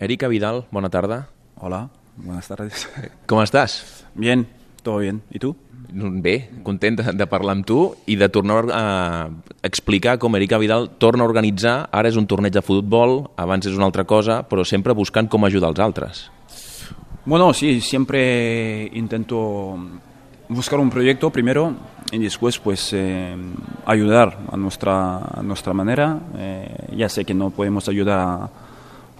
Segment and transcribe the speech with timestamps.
[0.00, 1.28] Erika Vidal, bona tarda.
[1.60, 2.88] Hola, buenas tardes.
[3.28, 4.06] Com estàs?
[4.14, 4.46] Bien,
[4.82, 5.20] todo bien.
[5.30, 5.54] ¿Y tú?
[5.92, 9.28] Bé, content de, de parlar amb tu i de tornar a
[9.66, 13.76] explicar com Erika Vidal torna a organitzar, ara és un torneig de futbol, abans és
[13.76, 16.22] una altra cosa, però sempre buscant com ajudar els altres.
[17.26, 19.76] Bueno, sí, siempre intento
[20.48, 21.74] buscar un proyecto primero
[22.10, 23.36] y después pues eh,
[23.84, 26.20] ayudar a nuestra, a nuestra manera.
[26.38, 28.50] Eh, ya sé que no podemos ayudar a,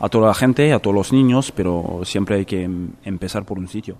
[0.00, 3.58] a toda la gente, a todos los niños, pero siempre hay que em- empezar por
[3.58, 3.96] un sitio.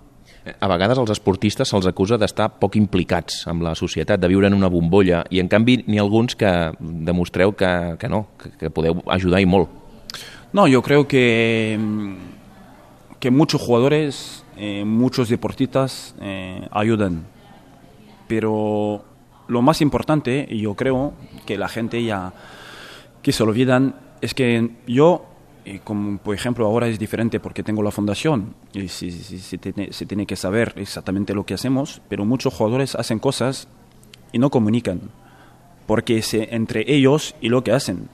[0.58, 4.54] A vegades als esportistes se'ls acusa d'estar poc implicats amb la societat, de viure en
[4.56, 6.48] una bombolla, i en canvi n'hi ha alguns que
[6.80, 9.68] demostreu que, que no, que, que podeu ajudar i molt.
[10.52, 12.14] No, yo creo que, mm,
[13.20, 17.26] que muchos jugadores, eh, muchos deportistas eh, ayudan.
[18.26, 19.04] Pero
[19.48, 21.12] lo más importante, y yo creo
[21.44, 22.32] que la gente ya
[23.22, 25.26] que se olvidan, es que yo,
[25.64, 29.58] y como por ejemplo ahora es diferente porque tengo la fundación y si- si- si-
[29.92, 33.68] se, tiene, que saber exactamente lo que hacemos, pero muchos jugadores hacen cosas
[34.32, 35.00] y no comunican,
[35.86, 38.08] porque se, entre ellos y lo que hacen.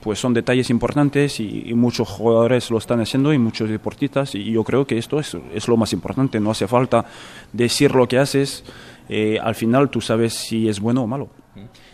[0.00, 4.52] Pues son detalles importantes y, y muchos jugadores lo están haciendo y muchos deportistas y
[4.52, 7.04] yo creo que esto es, es lo más importante, no hace falta
[7.52, 8.62] decir lo que haces,
[9.08, 11.28] eh, al final tú sabes si es bueno o malo.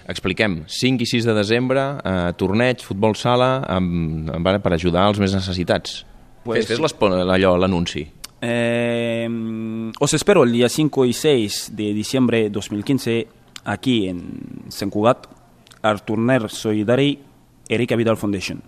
[0.07, 5.19] Expliquem, 5 i 6 de desembre, eh, torneig, futbol sala, amb, amb, per ajudar els
[5.19, 6.05] més necessitats.
[6.45, 8.07] Pues- Fes, fes allò, l'anunci.
[8.43, 9.27] Eh,
[9.99, 13.27] os espero el día 5 y 6 de diciembre de 2015
[13.65, 15.27] aquí en Sant Cugat,
[15.81, 17.19] al torneo Solidari
[17.69, 18.63] Erika Vidal Foundation.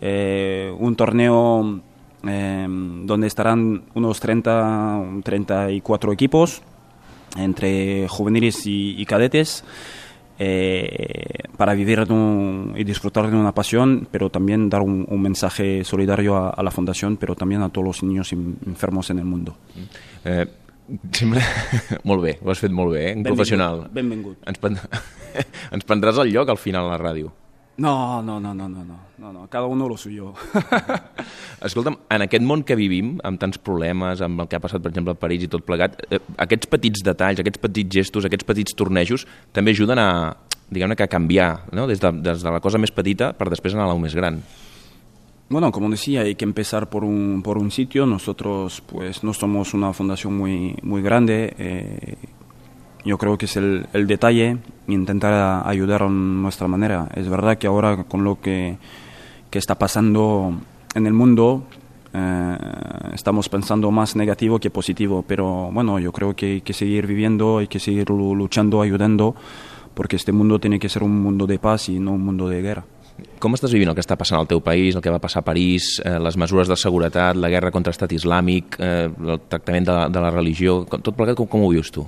[0.00, 1.80] Eh, un torneo
[2.26, 6.60] eh, donde estarán unos 30, 34 equipos
[7.36, 9.64] entre juveniles y, y cadetes
[10.38, 15.84] eh, para vivir un- y disfrutar de una pasión, pero también dar un, un mensaje
[15.84, 19.24] solidario a, a la fundación, pero también a todos los niños in- enfermos en el
[19.24, 19.56] mundo.
[20.24, 20.46] Eh,
[21.12, 21.42] sembla...
[22.04, 23.14] molt bé, ho has fet molt bé, eh?
[23.16, 23.88] Un Benvingut, professional.
[23.92, 24.38] benvingut.
[24.46, 24.78] Ens, pen...
[25.74, 27.32] Ens prendràs el lloc al final a la ràdio.
[27.78, 30.34] No, no, no, no, no, no, no, no, cada uno lo suyo.
[31.62, 34.90] Escolta'm, en aquest món que vivim, amb tants problemes, amb el que ha passat, per
[34.90, 38.74] exemple, a París i tot plegat, eh, aquests petits detalls, aquests petits gestos, aquests petits
[38.74, 40.08] tornejos, també ajuden a,
[40.74, 41.86] diguem-ne, que a canviar, no?
[41.86, 44.42] des, de, des de la cosa més petita per després anar a la més gran.
[45.48, 48.04] Bueno, como decía, hay que empezar por un, por un sitio.
[48.04, 51.54] Nosotros, pues, no somos una fundación muy, muy grande.
[51.56, 52.16] eh,
[53.04, 57.08] yo creo que es el, el detalle, intentar ayudar a nuestra manera.
[57.14, 58.78] Es verdad que ahora con lo que,
[59.50, 60.54] que está pasando
[60.94, 61.64] en el mundo,
[62.12, 62.56] eh,
[63.14, 67.58] estamos pensando más negativo que positivo, pero bueno, yo creo que hay que seguir viviendo,
[67.58, 69.34] hay que seguir lu- luchando, ayudando,
[69.94, 72.62] porque este mundo tiene que ser un mundo de paz y no un mundo de
[72.62, 72.84] guerra.
[73.42, 75.46] Com estàs vivint el que està passant al teu país, el que va passar a
[75.46, 79.92] París, eh, les mesures de seguretat, la guerra contra l'estat islàmic, eh, el tractament de
[79.96, 82.04] la, de la religió, tot plegat, com, com ho vius tu?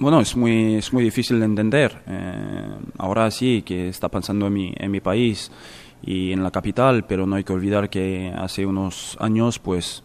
[0.00, 2.02] Bueno, es muy, es muy difícil de entender.
[2.06, 5.50] Eh, ahora sí que está pasando en mi, en mi país
[6.04, 10.04] y en la capital, pero no hay que olvidar que hace unos años, pues,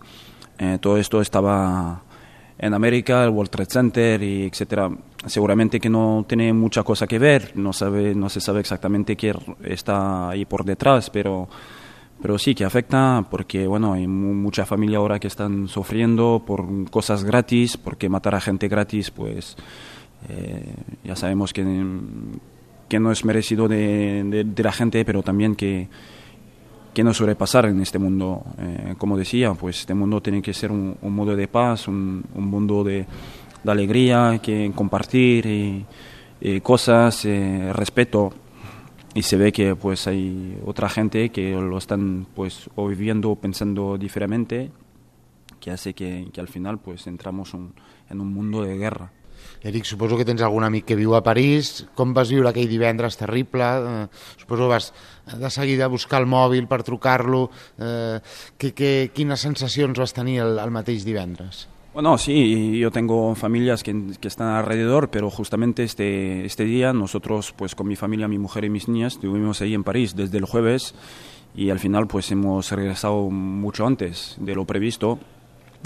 [0.58, 2.02] eh, todo esto estaba
[2.58, 4.90] en América, el World Trade Center y etcétera.
[5.28, 9.36] Seguramente que no tiene mucha cosa que ver, no sabe, no se sabe exactamente qué
[9.64, 11.48] está ahí por detrás, pero
[12.23, 16.66] pero sí que afecta porque bueno hay mu- mucha familia ahora que están sufriendo por
[16.89, 19.56] cosas gratis porque matar a gente gratis pues
[20.29, 20.73] eh,
[21.03, 21.63] ya sabemos que,
[22.88, 25.88] que no es merecido de, de- la gente pero también que
[26.94, 28.44] que no suele pasar en este mundo.
[28.59, 32.23] Eh, como decía pues este mundo tiene que ser un, un mundo de paz un,
[32.35, 33.06] un mundo de,
[33.66, 35.85] alegría que compartir y
[36.62, 38.31] cosas eh, respeto
[39.13, 43.35] y se ve que pues hay otra gente que lo están pues o viviendo o
[43.35, 44.72] pensando diferente
[45.59, 47.74] que hace que, que al final pues entramos un-
[48.09, 49.12] en un mundo de guerra.
[49.62, 51.85] Eric, suposo que tens algun amic que viu a París.
[51.96, 53.63] Com vas viure aquell divendres terrible?
[53.63, 54.07] Eh,
[54.40, 54.94] suposo que vas
[55.40, 57.50] de seguida buscar el mòbil per trucar-lo.
[57.80, 58.19] Eh,
[58.57, 61.68] que, que, quines sensacions vas tenir el, el mateix divendres?
[61.94, 67.54] Bueno, sí, yo tengo familias que, que están alrededor, pero justamente este, este día nosotros,
[67.56, 70.45] pues con mi familia, mi mujer y mis niñas, estuvimos ahí en París desde el
[70.45, 70.95] jueves
[71.56, 75.19] y al final pues hemos regresado mucho antes de lo previsto.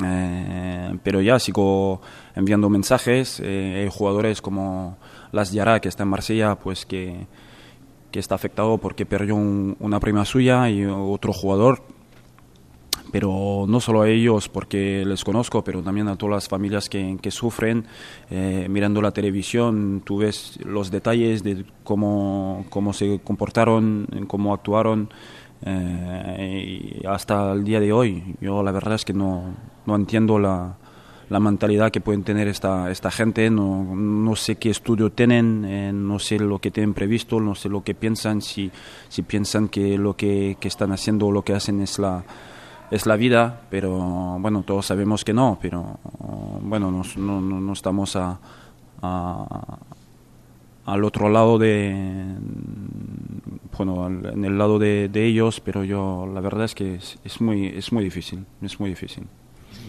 [0.01, 2.01] Eh, pero ya sigo
[2.35, 3.41] enviando mensajes.
[3.43, 4.97] eh, hay jugadores como
[5.33, 7.25] Las Yara, que está en Marsella, pues que,
[8.11, 11.81] que está afectado porque perdió un- una prima suya y otro jugador
[13.11, 17.17] pero no solo a ellos porque les conozco, pero también a todas las familias que,
[17.29, 17.85] sufren.
[18.29, 25.09] Eh, mirando la televisión, tú ves los detalles de cómo, cómo se comportaron, cómo actuaron.
[25.65, 29.55] Eh, y hasta el día de hoy, yo la verdad es que no,
[29.85, 30.77] no entiendo la,
[31.29, 35.91] la mentalidad que pueden tener esta, esta gente, no, no sé qué estudio tienen, eh,
[35.93, 38.71] no sé lo que tienen previsto, no sé lo que piensan, si,
[39.09, 42.23] si piensan que lo que, que están haciendo o lo que hacen es la,
[42.91, 45.99] es la vida, pero bueno, todos sabemos que no, pero
[46.61, 47.03] bueno, no,
[47.41, 48.39] no, no estamos a,
[49.01, 49.77] a,
[50.85, 52.35] al otro lado de,
[53.77, 57.41] bueno, en el lado de, de, ellos, pero yo la verdad es que es, es,
[57.41, 59.25] muy, es muy difícil, es muy difícil.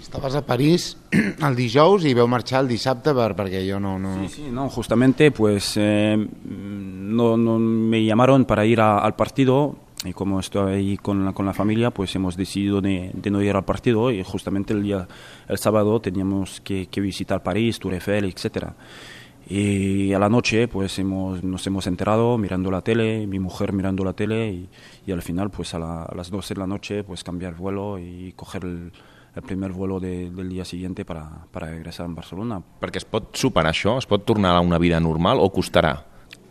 [0.00, 0.96] Estaves a París
[1.46, 3.96] el dijous i veu marxar el dissabte per, perquè jo no...
[3.98, 4.14] no...
[4.22, 9.76] Sí, sí, no, justamente pues eh, no, no, me llamaron para ir a, al partido
[10.04, 13.42] y como estoy ahí con la, con la familia, pues hemos decidido de, de, no
[13.42, 15.08] ir al partido y justamente el día,
[15.48, 18.74] el sábado teníamos que, que visitar París, Tour Eiffel, etcétera.
[19.48, 24.04] Y a la noche pues hemos, nos hemos enterado mirando la tele, mi mujer mirando
[24.04, 24.68] la tele y,
[25.06, 27.98] y al final pues a, la, a, las 12 de la noche pues cambiar vuelo
[27.98, 28.92] y coger el,
[29.34, 32.60] el primer vuelo de, del dia siguiente para, para regresar a Barcelona.
[32.80, 33.96] Perquè es pot superar això?
[33.98, 35.94] Es pot tornar a una vida normal o costarà?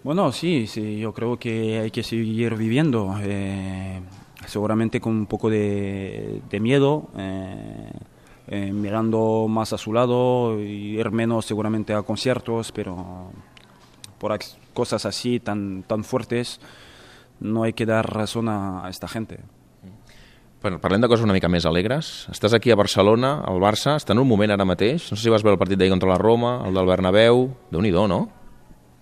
[0.03, 3.99] Bueno, sí, sí, yo creo que hay que seguir viviendo, eh,
[4.45, 7.91] seguramente con un poco de, de miedo, eh,
[8.47, 13.31] eh, mirando más a su lado, y ir menos seguramente a conciertos, pero
[14.17, 14.37] por
[14.73, 16.59] cosas así tan, tan fuertes
[17.39, 19.39] no hay que dar razón a, esta gente.
[20.61, 22.25] Bueno, parlem de coses una mica més alegres.
[22.33, 25.11] Estàs aquí a Barcelona, al Barça, està en un moment ara mateix.
[25.11, 27.45] No sé si vas veure el partit d'ahir contra la Roma, el del Bernabéu.
[27.69, 28.27] déu nhi ¿no?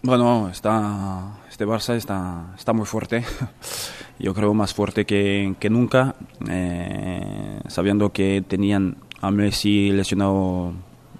[0.05, 3.23] Bueno, está, este Barça está, está muy fuerte.
[4.19, 6.13] Yo creo más fuerte que, que nunca,
[6.47, 10.73] eh, sabiendo que tenían a Messi lesionado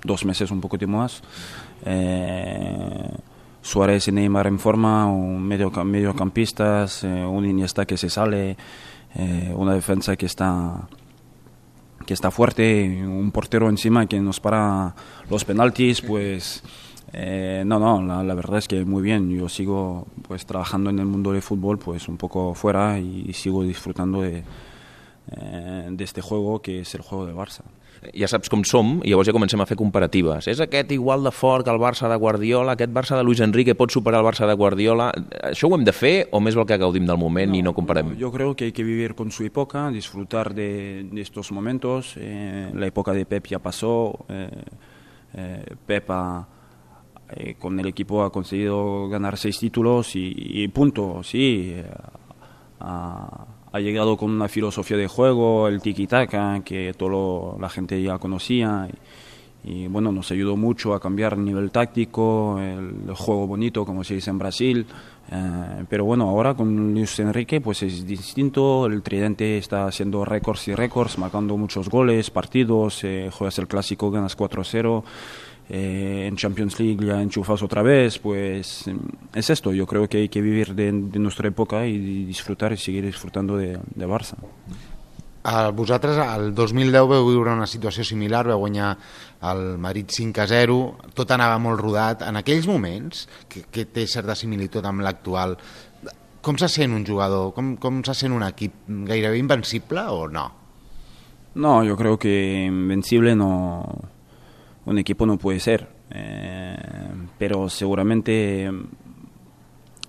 [0.03, 1.23] dos meses, un poquito más.
[1.83, 3.09] Eh,
[3.63, 8.55] Suárez y Neymar en forma, un medio, mediocampistas, eh, un Iniesta que se sale.
[9.15, 10.88] eh, una defensa que está
[12.05, 14.93] que está fuerte, un portero encima que nos para
[15.27, 16.61] los penaltis, pues
[17.17, 19.29] eh, no, no, la, la, verdad es que muy bien.
[19.29, 23.33] Yo sigo pues trabajando en el mundo del fútbol, pues un poco fuera y, y
[23.33, 24.44] sigo disfrutando de,
[25.31, 27.63] eh, de este juego que es el juego de Barça.
[28.13, 30.50] ja saps com som i llavors ja comencem a fer comparatives.
[30.51, 33.75] És aquest igual de fort que el Barça de Guardiola, aquest Barça de Luis Enrique
[33.75, 35.12] pot superar el Barça de Guardiola?
[35.50, 37.73] Això ho hem de fer o més val que gaudim del moment no, i no
[37.77, 38.13] comparem?
[38.13, 42.15] No, yo creo que hay que vivir con su época, disfrutar de, de estos momentos.
[42.17, 44.25] Eh, la época de Pep ya pasó.
[44.29, 44.50] Eh,
[45.38, 46.47] eh, Pep ha,
[47.30, 51.75] eh, con el equipo ha conseguido ganar seis títulos y, y punto, sí.
[52.80, 53.48] Ha,
[53.80, 58.88] llegado con una filosofía de juego, el tiki-taka, que toda la gente ya conocía.
[59.66, 64.04] Y, bueno, nos ayudó mucho a cambiar el nivel táctico, el, el juego bonito, como
[64.04, 64.86] se dice en Brasil.
[65.31, 68.86] Eh, pero bueno, ahora con Luis Enrique pues es distinto.
[68.86, 73.04] El Tridente está haciendo récords y récords, marcando muchos goles, partidos.
[73.04, 75.04] Eh, juegas el clásico, ganas 4-0
[75.69, 78.85] eh, en Champions League ya enchufas otra vez, pues
[79.33, 79.73] es esto.
[79.73, 83.57] Yo creo que hay que vivir de, de nuestra época y disfrutar y seguir disfrutando
[83.57, 84.35] de, de Barça.
[85.47, 88.95] A vosaltres, el 2010 veu viure una situació similar, veu guanyar
[89.45, 90.77] el Madrid 5 a 0,
[91.13, 92.23] tot anava molt rodat.
[92.25, 95.53] En aquells moments, que, que té certa similitud amb l'actual,
[96.41, 97.53] com se sent un jugador?
[97.53, 98.88] Com, com se sent un equip?
[99.06, 100.47] Gairebé invencible o no?
[101.62, 103.86] No, yo creo que invencible no,
[104.86, 106.77] un equipo no puede ser, eh,
[107.38, 108.70] pero seguramente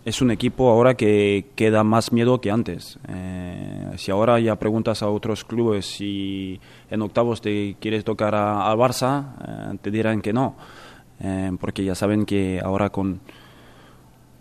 [0.04, 2.99] es un equipo ahora que, que da más miedo que antes.
[3.09, 8.71] Eh, si ahora ya preguntas a otros clubes si en octavos te quieres tocar a,
[8.71, 10.56] a Barça, eh, te dirán que no,
[11.61, 13.21] porque ya saben que ahora con,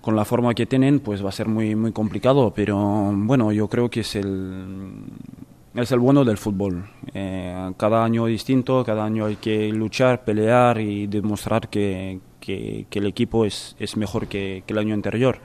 [0.01, 2.77] con la forma que tienen pues va a ser muy, muy complicado, pero
[3.15, 5.05] bueno, yo creo que es el
[5.75, 6.85] es el bueno del fútbol.
[7.13, 13.05] Eh, cada año distinto, cada año hay que luchar, pelear y demostrar que, que, el
[13.07, 15.39] equipo es, es mejor que, el año anterior.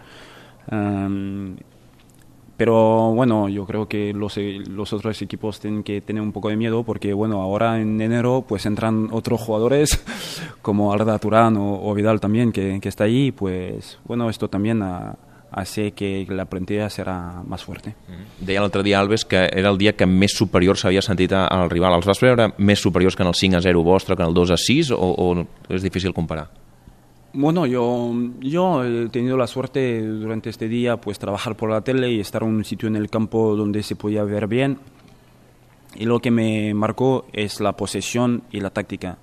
[0.71, 1.57] Um,
[2.57, 6.57] pero bueno, yo creo que los, los, otros equipos tienen que tener un poco de
[6.57, 10.05] miedo porque bueno, ahora en enero pues entran otros jugadores
[10.63, 15.17] como Arda Turán o, Vidal también que, que, está ahí, pues bueno, esto también ha,
[15.53, 17.91] hace que la plantilla serà més fuerte.
[17.91, 18.47] Mm -hmm.
[18.47, 21.95] Deia l'altre dia Alves que era el dia que més superior s'havia sentit al rival.
[21.95, 24.35] Els vas veure més superiors que en el 5 a 0 vostre, que en el
[24.35, 26.49] 2 a 6, o, o és difícil comparar?
[27.33, 32.11] Bueno, yo, yo he tenido la suerte durante este día pues trabajar por la tele
[32.11, 34.79] y estar en un sitio en el campo donde se podía ver bien.
[35.95, 39.19] Y lo que me marcó es la posesión y la táctica.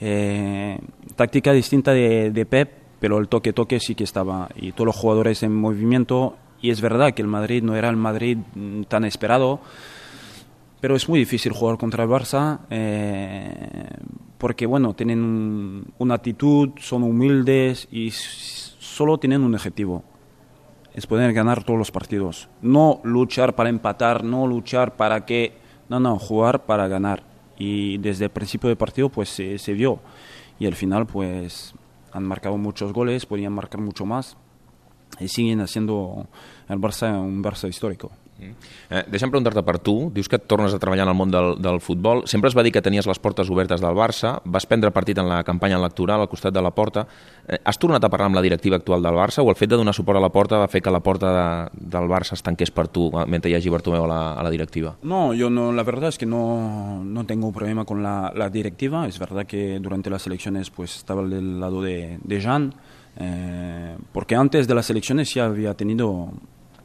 [0.00, 0.78] Eh,
[1.16, 5.42] táctica distinta de, de Pep, pero el toque-toque sí que estaba y todos los jugadores
[5.42, 9.60] en movimiento y es verdad que el Madrid no era el Madrid mm, tan esperado,
[10.80, 13.86] pero es muy difícil jugar contra el Barça eh,
[14.38, 20.04] porque, bueno, tienen una actitud, son humildes y solo tienen un objetivo,
[20.94, 22.48] es poder ganar todos los partidos.
[22.62, 25.52] No luchar para empatar, no luchar para que...
[25.88, 27.22] No, no, jugar para ganar.
[27.58, 30.00] Y desde el principio del partido pues se, se vio.
[30.58, 31.74] Y al final pues
[32.14, 34.36] han marcado muchos goles, podían marcar mucho más.
[35.20, 36.26] Y siguen haciendo
[36.68, 38.10] el Barça un Barça histórico.
[38.38, 40.10] Eh, deixa'm preguntar-te per tu.
[40.14, 42.24] Dius que et tornes a treballar en el món del, del futbol.
[42.30, 44.36] Sempre es va dir que tenies les portes obertes del Barça.
[44.44, 47.06] Vas prendre partit en la campanya electoral al costat de la porta.
[47.46, 49.78] Eh, has tornat a parlar amb la directiva actual del Barça o el fet de
[49.78, 52.72] donar suport a la porta va fer que la porta de, del Barça es tanqués
[52.74, 54.96] per tu eh, mentre hi hagi Bartomeu a la, a la directiva?
[55.02, 58.50] No, yo no, la verdad es que no, no tengo un problema con la, la
[58.50, 59.06] directiva.
[59.06, 62.74] Es verdad que durante las elecciones pues estaba del lado de, de Jean,
[63.16, 66.32] eh, porque antes de las elecciones ya había tenido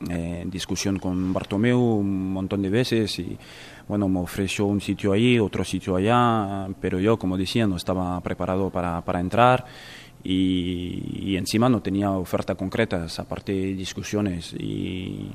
[0.08, 3.38] eh, discusión con Bartomeu un montón de veces y
[3.88, 8.22] bueno, me ofreció un sitio ahí, otro sitio allá, pero yo, como decía, no estaba
[8.22, 9.66] preparado para, para entrar
[10.24, 15.32] y, y, encima no tenía oferta concretas, aparte de discusiones y,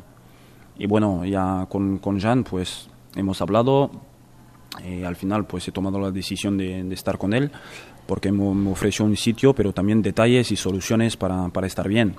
[0.79, 3.91] y bueno, ya con, con Jean pues hemos hablado
[4.87, 7.51] y al final pues he tomado la decisión de, de estar con él
[8.07, 12.17] porque me, me, ofreció un sitio, pero también detalles y soluciones para, para estar bien.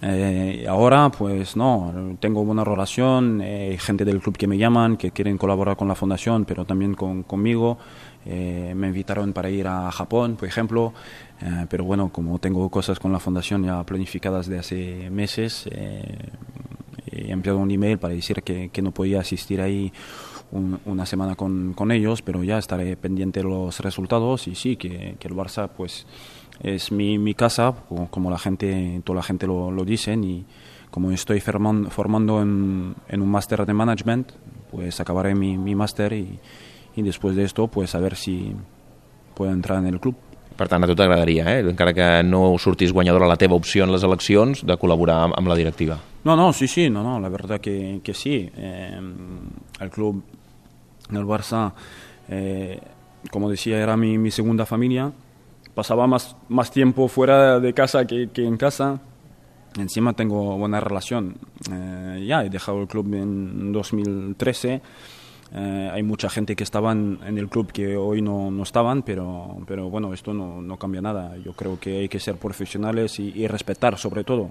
[0.00, 5.10] Eh, ahora, pues no, tengo buena relación, eh, gente del club que me llaman, que
[5.12, 7.78] quieren colaborar con la fundación, pero también con, conmigo.
[8.24, 10.92] Eh, me invitaron para ir a Japón, por ejemplo,
[11.40, 16.28] eh, pero bueno, como tengo cosas con la fundación ya planificadas de hace meses, eh,
[17.10, 19.92] he enviado un email para decir que, no podía asistir ahí
[20.52, 24.76] un, una semana con, con, ellos, pero ya estaré pendiente de los resultados y sí,
[24.76, 26.06] que el Barça pues
[26.60, 27.74] es mi, mi, casa,
[28.10, 30.44] como la gente, toda la gente lo, lo dice, y
[30.90, 34.32] como estoy formando, formando en, en un máster de management,
[34.70, 36.38] pues acabaré mi, mi máster y,
[36.96, 38.54] y después de esto, pues a ver si
[39.34, 40.16] puedo entrar en el club.
[40.52, 41.62] Per tant, a tu t'agradaria, eh?
[41.64, 45.48] encara que no sortís guanyadora la teva opció en les eleccions, de col·laborar amb, amb
[45.48, 45.96] la directiva.
[46.24, 48.50] No, no, sí, sí, no, no, la verdad que, que sí.
[48.54, 49.00] Eh,
[49.80, 50.22] el club,
[51.10, 51.72] el Barça,
[52.28, 52.78] eh,
[53.30, 55.10] como decía, era mi, mi segunda familia.
[55.74, 59.00] Pasaba más, más tiempo fuera de casa que, que en casa.
[59.78, 61.36] Encima tengo buena relación.
[61.70, 64.82] Eh, ya he dejado el club en 2013.
[65.54, 69.58] Eh, hay mucha gente que estaban en el club que hoy no, no estaban, pero,
[69.66, 71.36] pero bueno, esto no, no, cambia nada.
[71.38, 74.50] Yo creo que hay que ser profesionales y, y, respetar sobre todo.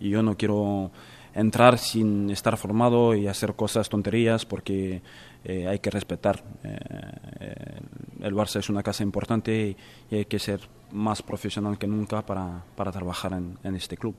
[0.00, 0.90] Y yo no quiero
[1.34, 5.02] entrar sin estar formado y hacer cosas tonterías porque
[5.44, 6.42] eh, hay que respetar.
[6.62, 7.80] Eh,
[8.22, 9.76] el Barça es una casa importante y,
[10.14, 10.60] y, hay que ser
[10.92, 14.14] más profesional que nunca para, para trabajar en, en este club.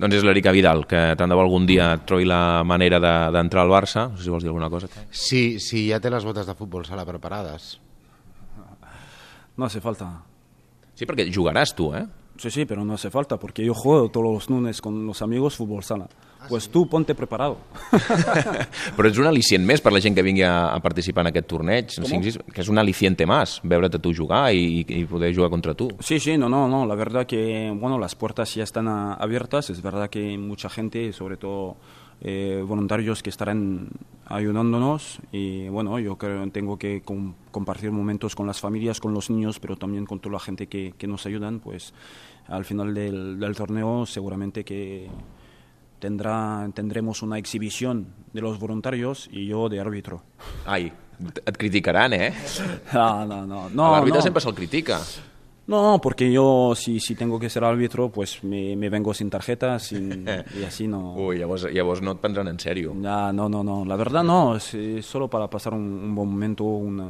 [0.00, 3.66] Doncs és l'Erica Vidal, que tant de bo algun dia trobi la manera d'entrar de,
[3.68, 4.06] al Barça.
[4.08, 4.88] No sé si vols dir alguna cosa.
[5.10, 7.74] Sí, sí, ja té les botes de futbol sala preparades.
[9.56, 10.08] No hace falta.
[10.96, 12.06] Sí, perquè jugaràs tu, eh?
[12.40, 15.56] Sí, sí, pero no hace falta, porque yo juego todos los lunes con los amigos
[15.56, 16.08] fútbol sala.
[16.40, 16.70] Ah, pues sí?
[16.72, 17.58] tú ponte preparado.
[18.96, 21.48] però és un al·licient més per la gent que vingui a, a participar en aquest
[21.50, 22.20] torneig, ¿Cómo?
[22.20, 25.90] que és un al·liciente más, veure't a tu jugar y, y poder jugar contra tu.
[26.00, 29.82] Sí, sí, no, no, no, la verdad que, bueno, las puertas ya están abiertas, es
[29.82, 31.76] verdad que mucha gente, sobre todo
[32.22, 33.88] eh, voluntarios que estarán
[34.26, 39.14] ayudándonos y bueno, yo creo que tengo que com compartir momentos con las familias, con
[39.14, 41.94] los niños, pero también con toda la gente que, que nos ayudan, pues
[42.46, 45.08] al final del, del, torneo seguramente que
[46.00, 50.22] tendrá, tendremos una exhibición de los voluntarios y yo de árbitro.
[50.66, 50.92] Ai,
[51.46, 52.32] et criticaran, eh?
[52.92, 53.68] No, no, no.
[53.70, 54.22] no L'àrbitre no.
[54.22, 55.00] sempre se'l critica.
[55.70, 59.92] No, porque yo si, si tengo que ser árbitro, pues me, me vengo sin tarjetas
[59.92, 60.24] y,
[60.58, 61.14] y, así no...
[61.14, 62.92] Uy, llavors, llavors no et prendran en serio.
[63.00, 63.84] Ya, no, no, no.
[63.84, 67.06] La verdad no, es, es solo para pasar un, un buen momento, una,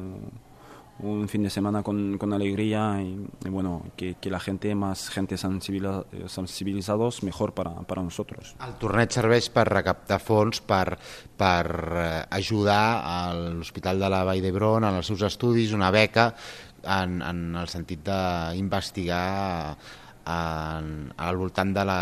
[1.03, 5.09] un fin de semana con, con alegría y, y, bueno, que, que, la gente, más
[5.09, 8.55] gente sensibiliza, sensibilizados, mejor para, para nosotros.
[8.61, 10.99] El torneig serveix per recaptar fons per,
[11.41, 16.31] per ajudar a l'Hospital de la Vall d'Hebron en els seus estudis, una beca
[16.85, 19.25] en, en el sentit d'investigar
[20.31, 22.01] en, al voltant de la,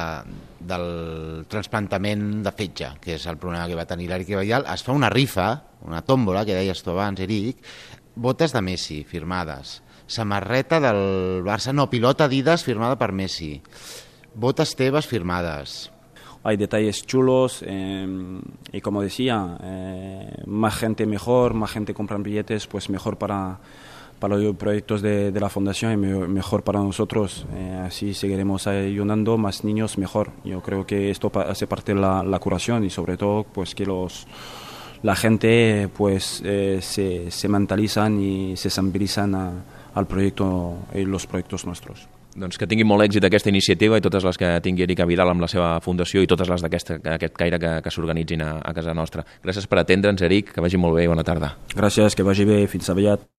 [0.58, 4.66] del transplantament de fetge, que és el problema que va tenir l'Eric Vallal.
[4.72, 5.50] Es fa una rifa,
[5.86, 7.62] una tòmbola, que deies tu abans, Eric,
[8.18, 13.62] botes de Messi firmades, samarreta del Barça, no, pilota Adidas firmada per Messi,
[14.34, 15.90] botes teves firmades.
[16.44, 18.06] Hay detalles chulos eh,
[18.72, 23.58] y como decía, eh, más gente mejor, más gente compran billetes, pues mejor para
[24.18, 27.46] para los proyectos de, de la fundación y me- mejor para nosotros.
[27.54, 30.32] Eh, así seguiremos ayudando más niños mejor.
[30.44, 33.86] Yo creo que esto hace parte de la, la curación y sobre todo pues que
[33.86, 34.26] los
[35.02, 39.52] la gente pues eh, se, se mentalizan y se sensibilizan a-
[39.94, 42.06] al proyecto y los proyectos nuestros.
[42.38, 45.40] Doncs que tingui molt èxit aquesta iniciativa i totes les que tingui Erika Vidal amb
[45.42, 48.94] la seva fundació i totes les d'aquesta- aquest caire que, que s'organitzin a, a casa
[48.94, 49.24] nostra.
[49.42, 51.56] Gràcies per atendre'ns, Eric, que vagi molt bé i bona tarda.
[51.74, 53.24] Gràcies, que vagi bé, fins aviat.